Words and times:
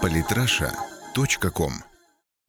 Политраша.ком 0.00 1.72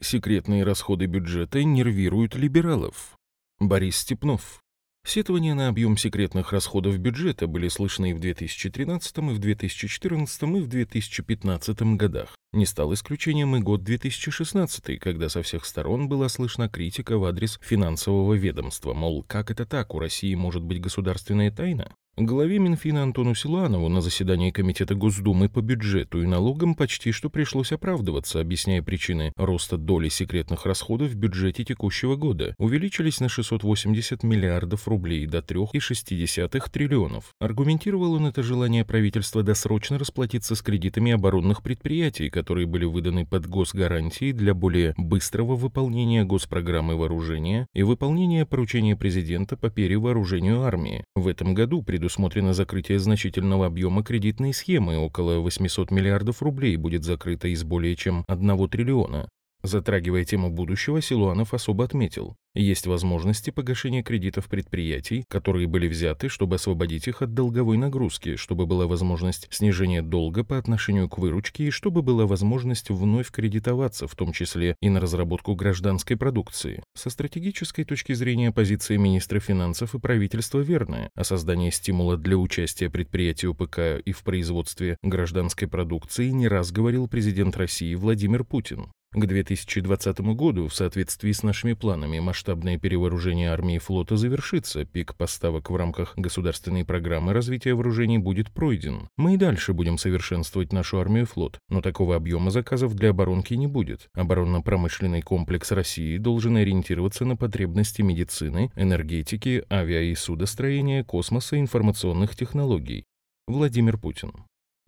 Секретные 0.01 0.63
расходы 0.63 1.05
бюджета 1.05 1.63
нервируют 1.63 2.35
либералов. 2.35 3.17
Борис 3.59 3.97
Степнов. 3.97 4.59
Сетования 5.05 5.53
на 5.53 5.67
объем 5.67 5.97
секретных 5.97 6.53
расходов 6.53 6.97
бюджета 6.97 7.45
были 7.45 7.67
слышны 7.67 8.11
и 8.11 8.13
в 8.13 8.19
2013, 8.19 9.17
и 9.17 9.21
в 9.21 9.39
2014, 9.39 10.43
и 10.43 10.45
в 10.45 10.67
2015 10.67 11.81
годах. 11.97 12.35
Не 12.53 12.65
стал 12.65 12.93
исключением 12.93 13.55
и 13.55 13.59
год 13.59 13.83
2016, 13.83 14.99
когда 14.99 15.29
со 15.29 15.41
всех 15.41 15.65
сторон 15.65 16.07
была 16.07 16.29
слышна 16.29 16.69
критика 16.69 17.17
в 17.17 17.25
адрес 17.25 17.59
финансового 17.61 18.33
ведомства, 18.33 18.93
мол, 18.93 19.23
как 19.23 19.51
это 19.51 19.65
так, 19.65 19.93
у 19.93 19.99
России 19.99 20.35
может 20.35 20.63
быть 20.63 20.81
государственная 20.81 21.51
тайна? 21.51 21.93
Главе 22.15 22.59
Минфина 22.59 23.01
Антону 23.01 23.33
Силуанову 23.33 23.89
на 23.89 23.99
заседании 23.99 24.51
Комитета 24.51 24.93
Госдумы 24.93 25.49
по 25.49 25.61
бюджету 25.61 26.21
и 26.21 26.27
налогам 26.27 26.75
почти 26.75 27.11
что 27.11 27.27
пришлось 27.31 27.71
оправдываться, 27.71 28.39
объясняя 28.39 28.83
причины 28.83 29.33
роста 29.35 29.77
доли 29.77 30.09
секретных 30.09 30.67
расходов 30.67 31.09
в 31.09 31.15
бюджете 31.15 31.63
текущего 31.63 32.15
года. 32.15 32.53
Увеличились 32.59 33.19
на 33.19 33.29
680 33.29 34.21
миллиардов 34.21 34.87
рублей 34.87 35.25
до 35.25 35.39
3,6 35.39 36.69
триллионов. 36.71 37.33
Аргументировал 37.39 38.13
он 38.13 38.27
это 38.27 38.43
желание 38.43 38.85
правительства 38.85 39.41
досрочно 39.41 39.97
расплатиться 39.97 40.53
с 40.53 40.61
кредитами 40.61 41.13
оборонных 41.13 41.63
предприятий, 41.63 42.29
которые 42.29 42.67
были 42.67 42.85
выданы 42.85 43.25
под 43.25 43.47
госгарантии 43.47 44.33
для 44.33 44.53
более 44.53 44.93
быстрого 44.97 45.55
выполнения 45.55 46.25
госпрограммы 46.25 46.95
вооружения 46.95 47.65
и 47.73 47.81
выполнения 47.81 48.45
поручения 48.45 48.95
президента 48.95 49.57
по 49.57 49.71
перевооружению 49.71 50.61
армии. 50.61 51.03
В 51.15 51.27
этом 51.27 51.55
году 51.55 51.81
пред 51.81 52.02
предусмотрено 52.03 52.51
закрытие 52.53 52.99
значительного 52.99 53.65
объема 53.65 54.03
кредитной 54.03 54.53
схемы, 54.53 54.97
около 54.97 55.39
800 55.39 55.89
миллиардов 55.89 56.41
рублей 56.41 56.75
будет 56.75 57.05
закрыто 57.05 57.47
из 57.47 57.63
более 57.63 57.95
чем 57.95 58.25
1 58.27 58.67
триллиона. 58.67 59.29
Затрагивая 59.65 60.25
тему 60.25 60.49
будущего, 60.49 61.01
Силуанов 61.01 61.53
особо 61.53 61.85
отметил, 61.85 62.35
есть 62.53 62.85
возможности 62.85 63.49
погашения 63.49 64.03
кредитов 64.03 64.47
предприятий, 64.47 65.23
которые 65.29 65.67
были 65.67 65.87
взяты, 65.87 66.27
чтобы 66.27 66.57
освободить 66.57 67.07
их 67.07 67.21
от 67.21 67.33
долговой 67.33 67.77
нагрузки, 67.77 68.35
чтобы 68.35 68.65
была 68.65 68.87
возможность 68.87 69.47
снижения 69.51 70.01
долга 70.01 70.43
по 70.43 70.57
отношению 70.57 71.07
к 71.07 71.17
выручке 71.17 71.67
и 71.67 71.71
чтобы 71.71 72.01
была 72.01 72.27
возможность 72.27 72.89
вновь 72.89 73.31
кредитоваться, 73.31 74.05
в 74.05 74.15
том 74.15 74.33
числе 74.33 74.75
и 74.81 74.89
на 74.89 74.99
разработку 74.99 75.55
гражданской 75.55 76.17
продукции. 76.17 76.83
Со 76.93 77.09
стратегической 77.09 77.85
точки 77.85 78.11
зрения 78.11 78.51
позиция 78.51 78.97
министра 78.97 79.39
финансов 79.39 79.95
и 79.95 79.99
правительства 79.99 80.59
верная, 80.59 81.09
а 81.15 81.23
создание 81.23 81.71
стимула 81.71 82.17
для 82.17 82.37
участия 82.37 82.89
предприятий 82.89 83.47
УПК 83.47 84.01
и 84.03 84.11
в 84.11 84.23
производстве 84.23 84.97
гражданской 85.01 85.69
продукции 85.69 86.31
не 86.31 86.49
раз 86.49 86.73
говорил 86.73 87.07
президент 87.07 87.55
России 87.55 87.95
Владимир 87.95 88.43
Путин. 88.43 88.91
К 89.13 89.27
2020 89.27 90.21
году, 90.21 90.67
в 90.67 90.73
соответствии 90.73 91.31
с 91.31 91.43
нашими 91.43 91.73
планами, 91.73 92.17
масштабное 92.17 92.79
перевооружение 92.79 93.51
армии 93.51 93.75
и 93.75 93.79
флота 93.79 94.17
завершится, 94.17 94.85
пик 94.85 95.13
поставок 95.13 95.69
в 95.69 95.75
рамках 95.75 96.17
государственной 96.17 96.83
программы 96.83 97.31
развития 97.31 97.75
вооружений 97.75 98.17
будет 98.17 98.49
пройден. 98.49 99.09
Мы 99.15 99.35
и 99.35 99.37
дальше 99.37 99.73
будем 99.73 99.99
совершенствовать 99.99 100.73
нашу 100.73 100.97
армию 100.99 101.25
и 101.25 101.27
флот, 101.27 101.59
но 101.69 101.81
такого 101.81 102.15
объема 102.15 102.49
заказов 102.49 102.95
для 102.95 103.11
оборонки 103.11 103.53
не 103.53 103.67
будет. 103.67 104.07
Оборонно-промышленный 104.15 105.21
комплекс 105.21 105.71
России 105.71 106.17
должен 106.17 106.57
ориентироваться 106.57 107.23
на 107.23 107.37
потребности 107.37 108.01
медицины, 108.01 108.71
энергетики, 108.75 109.63
авиа- 109.69 110.11
и 110.11 110.15
судостроения, 110.15 111.03
космоса 111.03 111.55
и 111.55 111.59
информационных 111.59 112.35
технологий. 112.35 113.05
Владимир 113.45 113.99
Путин. 113.99 114.31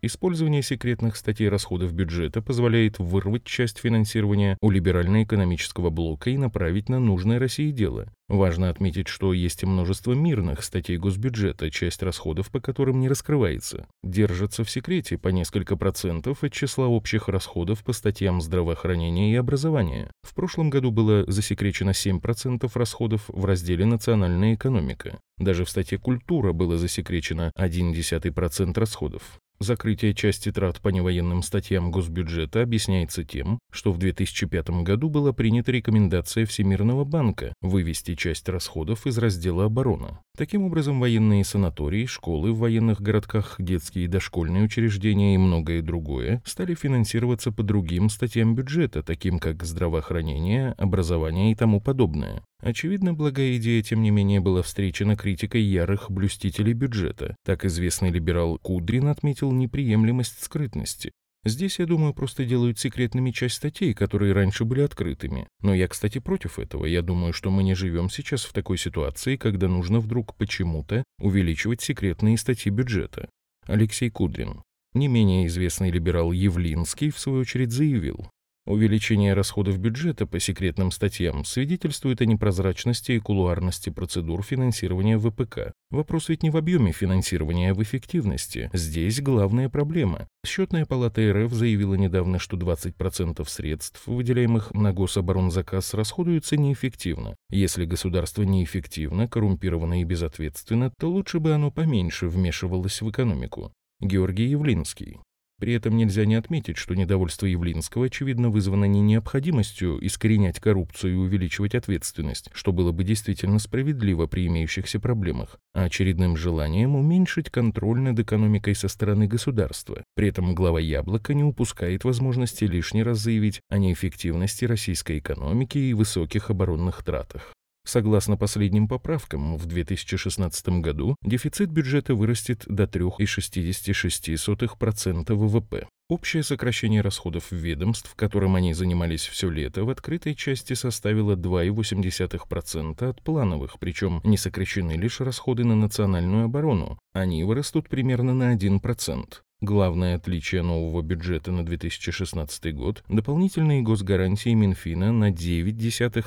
Использование 0.02 0.62
секретных 0.62 1.16
статей 1.16 1.48
расходов 1.48 1.94
бюджета 1.94 2.42
позволяет 2.42 2.98
вырвать 2.98 3.44
часть 3.44 3.78
финансирования 3.78 4.58
у 4.60 4.70
либерально-экономического 4.70 5.88
блока 5.88 6.28
и 6.28 6.36
направить 6.36 6.90
на 6.90 7.00
нужное 7.00 7.38
России 7.38 7.70
дело. 7.70 8.12
Важно 8.28 8.68
отметить, 8.68 9.08
что 9.08 9.32
есть 9.32 9.62
и 9.62 9.66
множество 9.66 10.12
мирных 10.12 10.62
статей 10.62 10.98
госбюджета, 10.98 11.70
часть 11.70 12.02
расходов 12.02 12.50
по 12.50 12.60
которым 12.60 13.00
не 13.00 13.08
раскрывается. 13.08 13.86
Держатся 14.02 14.64
в 14.64 14.70
секрете 14.70 15.16
по 15.16 15.28
несколько 15.28 15.76
процентов 15.76 16.44
от 16.44 16.52
числа 16.52 16.88
общих 16.88 17.28
расходов 17.28 17.82
по 17.82 17.94
статьям 17.94 18.42
здравоохранения 18.42 19.32
и 19.32 19.36
образования. 19.36 20.10
В 20.22 20.34
прошлом 20.34 20.68
году 20.68 20.90
было 20.90 21.24
засекречено 21.26 21.90
7% 21.90 22.70
расходов 22.74 23.24
в 23.28 23.44
разделе 23.46 23.86
«Национальная 23.86 24.54
экономика». 24.54 25.18
Даже 25.38 25.64
в 25.64 25.70
статье 25.70 25.98
«Культура» 25.98 26.52
было 26.52 26.76
засекречено 26.76 27.50
0,1% 27.58 28.78
расходов. 28.78 29.40
Закрытие 29.58 30.12
части 30.12 30.52
трат 30.52 30.80
по 30.82 30.90
невоенным 30.90 31.42
статьям 31.42 31.90
госбюджета 31.90 32.62
объясняется 32.62 33.24
тем, 33.24 33.58
что 33.70 33.90
в 33.90 33.98
2005 33.98 34.82
году 34.82 35.08
была 35.08 35.32
принята 35.32 35.72
рекомендация 35.72 36.44
Всемирного 36.44 37.04
банка 37.04 37.54
вывести 37.62 38.14
часть 38.16 38.48
расходов 38.50 39.06
из 39.06 39.16
раздела 39.16 39.64
оборона. 39.64 40.20
Таким 40.36 40.64
образом, 40.64 41.00
военные 41.00 41.44
санатории, 41.44 42.04
школы 42.04 42.52
в 42.52 42.58
военных 42.58 43.00
городках, 43.00 43.56
детские 43.58 44.04
и 44.04 44.08
дошкольные 44.08 44.64
учреждения 44.64 45.34
и 45.34 45.38
многое 45.38 45.80
другое 45.80 46.42
стали 46.44 46.74
финансироваться 46.74 47.50
по 47.50 47.62
другим 47.62 48.10
статьям 48.10 48.54
бюджета, 48.54 49.02
таким 49.02 49.38
как 49.38 49.64
здравоохранение, 49.64 50.72
образование 50.72 51.52
и 51.52 51.54
тому 51.54 51.80
подобное. 51.80 52.42
Очевидно, 52.66 53.14
благая 53.14 53.58
идея, 53.58 53.80
тем 53.80 54.02
не 54.02 54.10
менее, 54.10 54.40
была 54.40 54.60
встречена 54.60 55.14
критикой 55.14 55.62
ярых 55.62 56.10
блюстителей 56.10 56.72
бюджета. 56.72 57.36
Так 57.44 57.64
известный 57.64 58.10
либерал 58.10 58.58
Кудрин 58.58 59.06
отметил 59.06 59.52
неприемлемость 59.52 60.42
скрытности. 60.42 61.12
Здесь, 61.44 61.78
я 61.78 61.86
думаю, 61.86 62.12
просто 62.12 62.44
делают 62.44 62.80
секретными 62.80 63.30
часть 63.30 63.54
статей, 63.54 63.94
которые 63.94 64.32
раньше 64.32 64.64
были 64.64 64.80
открытыми. 64.80 65.46
Но 65.60 65.76
я, 65.76 65.86
кстати, 65.86 66.18
против 66.18 66.58
этого. 66.58 66.86
Я 66.86 67.02
думаю, 67.02 67.32
что 67.32 67.52
мы 67.52 67.62
не 67.62 67.76
живем 67.76 68.10
сейчас 68.10 68.44
в 68.44 68.52
такой 68.52 68.78
ситуации, 68.78 69.36
когда 69.36 69.68
нужно 69.68 70.00
вдруг 70.00 70.34
почему-то 70.34 71.04
увеличивать 71.20 71.82
секретные 71.82 72.36
статьи 72.36 72.72
бюджета. 72.72 73.28
Алексей 73.68 74.10
Кудрин. 74.10 74.60
Не 74.92 75.06
менее 75.06 75.46
известный 75.46 75.92
либерал 75.92 76.32
Явлинский, 76.32 77.10
в 77.10 77.18
свою 77.20 77.42
очередь, 77.42 77.70
заявил, 77.70 78.28
Увеличение 78.66 79.32
расходов 79.32 79.78
бюджета 79.78 80.26
по 80.26 80.40
секретным 80.40 80.90
статьям 80.90 81.44
свидетельствует 81.44 82.20
о 82.20 82.24
непрозрачности 82.24 83.12
и 83.12 83.20
кулуарности 83.20 83.90
процедур 83.90 84.42
финансирования 84.42 85.16
ВПК. 85.18 85.72
Вопрос 85.90 86.28
ведь 86.28 86.42
не 86.42 86.50
в 86.50 86.56
объеме 86.56 86.90
финансирования, 86.90 87.70
а 87.70 87.74
в 87.74 87.82
эффективности. 87.84 88.68
Здесь 88.72 89.20
главная 89.22 89.68
проблема. 89.68 90.26
Счетная 90.44 90.84
палата 90.84 91.22
РФ 91.32 91.52
заявила 91.52 91.94
недавно, 91.94 92.40
что 92.40 92.56
20% 92.56 93.48
средств, 93.48 94.04
выделяемых 94.06 94.74
на 94.74 94.92
гособоронзаказ, 94.92 95.94
расходуются 95.94 96.56
неэффективно. 96.56 97.36
Если 97.50 97.84
государство 97.84 98.42
неэффективно, 98.42 99.28
коррумпировано 99.28 100.00
и 100.00 100.04
безответственно, 100.04 100.90
то 100.98 101.08
лучше 101.08 101.38
бы 101.38 101.52
оно 101.52 101.70
поменьше 101.70 102.26
вмешивалось 102.26 103.00
в 103.00 103.08
экономику. 103.08 103.72
Георгий 104.00 104.46
Явлинский. 104.46 105.20
При 105.58 105.72
этом 105.72 105.96
нельзя 105.96 106.26
не 106.26 106.34
отметить, 106.34 106.76
что 106.76 106.94
недовольство 106.94 107.46
Явлинского, 107.46 108.06
очевидно, 108.06 108.50
вызвано 108.50 108.84
не 108.84 109.00
необходимостью 109.00 109.98
искоренять 110.06 110.60
коррупцию 110.60 111.14
и 111.14 111.16
увеличивать 111.16 111.74
ответственность, 111.74 112.50
что 112.52 112.72
было 112.72 112.92
бы 112.92 113.04
действительно 113.04 113.58
справедливо 113.58 114.26
при 114.26 114.46
имеющихся 114.48 115.00
проблемах, 115.00 115.56
а 115.72 115.84
очередным 115.84 116.36
желанием 116.36 116.94
уменьшить 116.94 117.48
контроль 117.48 118.00
над 118.00 118.18
экономикой 118.18 118.74
со 118.74 118.88
стороны 118.88 119.26
государства. 119.26 120.04
При 120.14 120.28
этом 120.28 120.54
глава 120.54 120.78
«Яблока» 120.78 121.32
не 121.32 121.44
упускает 121.44 122.04
возможности 122.04 122.64
лишний 122.64 123.02
раз 123.02 123.18
заявить 123.18 123.62
о 123.70 123.78
неэффективности 123.78 124.66
российской 124.66 125.18
экономики 125.20 125.78
и 125.78 125.94
высоких 125.94 126.50
оборонных 126.50 127.02
тратах. 127.02 127.54
Согласно 127.86 128.36
последним 128.36 128.88
поправкам, 128.88 129.56
в 129.56 129.64
2016 129.66 130.68
году 130.80 131.14
дефицит 131.22 131.70
бюджета 131.70 132.16
вырастет 132.16 132.64
до 132.66 132.82
3,66% 132.84 135.32
ВВП. 135.32 135.86
Общее 136.08 136.42
сокращение 136.42 137.00
расходов 137.00 137.52
ведомств, 137.52 138.12
которым 138.16 138.56
они 138.56 138.74
занимались 138.74 139.26
все 139.26 139.48
лето, 139.48 139.84
в 139.84 139.90
открытой 139.90 140.34
части 140.34 140.74
составило 140.74 141.36
2,8% 141.36 143.08
от 143.08 143.22
плановых, 143.22 143.78
причем 143.78 144.20
не 144.24 144.36
сокращены 144.36 144.92
лишь 144.92 145.20
расходы 145.20 145.64
на 145.64 145.76
национальную 145.76 146.46
оборону. 146.46 146.98
Они 147.12 147.44
вырастут 147.44 147.88
примерно 147.88 148.34
на 148.34 148.56
1%. 148.56 149.45
Главное 149.62 150.16
отличие 150.16 150.60
нового 150.60 151.00
бюджета 151.00 151.50
на 151.50 151.64
2016 151.64 152.74
год– 152.74 153.02
дополнительные 153.08 153.80
госгарантии 153.80 154.52
Минфина 154.52 155.12
на 155.12 155.30
9 155.30 155.76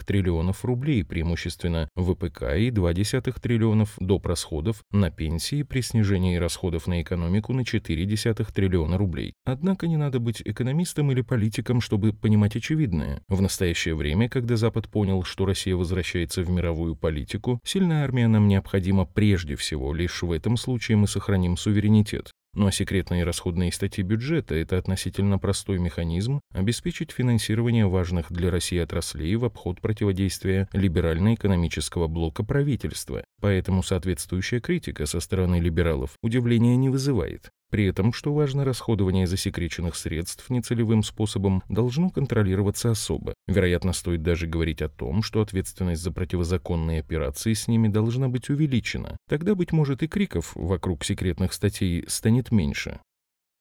триллионов 0.03 0.65
рублей, 0.65 1.05
преимущественно 1.05 1.89
ВПК, 1.95 2.55
и 2.57 2.71
2 2.71 2.93
триллионов 2.93 3.93
доп. 3.99 4.25
расходов 4.25 4.81
на 4.91 5.11
пенсии 5.11 5.61
при 5.61 5.81
снижении 5.81 6.37
расходов 6.37 6.87
на 6.87 7.03
экономику 7.03 7.53
на 7.53 7.63
4 7.63 8.17
триллиона 8.51 8.97
рублей. 8.97 9.33
Однако 9.45 9.87
не 9.87 9.97
надо 9.97 10.19
быть 10.19 10.41
экономистом 10.43 11.11
или 11.11 11.21
политиком, 11.21 11.81
чтобы 11.81 12.13
понимать 12.13 12.55
очевидное. 12.55 13.21
В 13.27 13.43
настоящее 13.43 13.93
время, 13.93 14.27
когда 14.27 14.57
Запад 14.57 14.89
понял, 14.89 15.21
что 15.21 15.45
Россия 15.45 15.75
возвращается 15.75 16.41
в 16.41 16.49
мировую 16.49 16.95
политику, 16.95 17.59
сильная 17.63 18.03
армия 18.03 18.27
нам 18.27 18.47
необходима 18.47 19.05
прежде 19.05 19.55
всего, 19.55 19.93
лишь 19.93 20.23
в 20.23 20.31
этом 20.31 20.57
случае 20.57 20.97
мы 20.97 21.07
сохраним 21.07 21.57
суверенитет. 21.57 22.31
Но 22.54 22.72
секретные 22.72 23.24
расходные 23.24 23.72
статьи 23.72 24.04
бюджета– 24.04 24.56
это 24.56 24.78
относительно 24.78 25.38
простой 25.38 25.78
механизм 25.78 26.42
обеспечить 26.51 27.12
финансирование 27.12 27.88
важных 27.88 28.31
для 28.31 28.50
России 28.50 28.80
отраслей 28.80 29.36
в 29.36 29.46
обход 29.46 29.81
противодействия 29.81 30.68
либерально-экономического 30.74 32.07
блока 32.07 32.44
правительства. 32.44 33.24
Поэтому 33.40 33.84
соответствующая 33.84 34.62
критика 34.62 35.06
со 35.06 35.19
стороны 35.19 35.60
либералов 35.60 36.16
удивления 36.22 36.75
не 36.75 36.90
вызывает. 36.90 37.51
При 37.69 37.86
этом, 37.86 38.13
что 38.13 38.33
важно, 38.33 38.66
расходование 38.66 39.27
засекреченных 39.27 39.95
средств 39.95 40.50
нецелевым 40.50 41.04
способом 41.04 41.63
должно 41.69 42.10
контролироваться 42.10 42.92
особо. 42.92 43.33
Вероятно, 43.48 43.94
стоит 43.94 44.24
даже 44.24 44.48
говорить 44.48 44.81
о 44.81 44.89
том, 44.89 45.21
что 45.21 45.42
ответственность 45.42 46.01
за 46.01 46.12
противозаконные 46.12 47.00
операции 47.00 47.54
с 47.54 47.68
ними 47.68 47.88
должна 47.88 48.27
быть 48.27 48.50
увеличена. 48.50 49.18
Тогда, 49.27 49.54
быть 49.54 49.71
может, 49.71 50.01
и 50.01 50.07
криков 50.07 50.51
вокруг 50.56 51.06
секретных 51.06 51.54
статей 51.54 52.06
станет 52.07 52.51
меньше. 52.51 53.00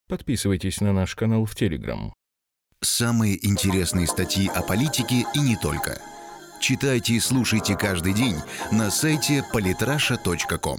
Подписывайтесь 0.08 0.80
на 0.80 0.92
наш 0.92 1.14
канал 1.14 1.44
в 1.44 1.54
Телеграм. 1.54 2.14
Самые 2.80 3.44
интересные 3.46 4.06
статьи 4.06 4.48
о 4.48 4.62
политике 4.62 5.26
и 5.34 5.38
не 5.40 5.56
только. 5.56 6.00
Читайте 6.60 7.14
и 7.14 7.20
слушайте 7.20 7.76
каждый 7.76 8.14
день 8.14 8.36
на 8.72 8.90
сайте 8.90 9.44
polytrasha.com. 9.52 10.78